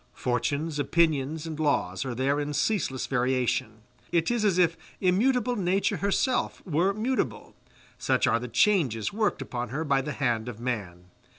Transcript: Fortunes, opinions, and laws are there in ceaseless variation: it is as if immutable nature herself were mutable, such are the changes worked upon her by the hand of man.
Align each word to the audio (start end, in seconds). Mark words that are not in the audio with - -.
Fortunes, 0.15 0.79
opinions, 0.79 1.45
and 1.45 1.59
laws 1.59 2.03
are 2.05 2.15
there 2.15 2.39
in 2.39 2.55
ceaseless 2.55 3.05
variation: 3.05 3.83
it 4.11 4.31
is 4.31 4.43
as 4.43 4.57
if 4.57 4.75
immutable 4.99 5.55
nature 5.55 5.97
herself 5.97 6.59
were 6.65 6.91
mutable, 6.91 7.53
such 7.99 8.25
are 8.25 8.39
the 8.39 8.47
changes 8.47 9.13
worked 9.13 9.43
upon 9.43 9.69
her 9.69 9.83
by 9.85 10.01
the 10.01 10.13
hand 10.13 10.49
of 10.49 10.59
man. 10.59 11.05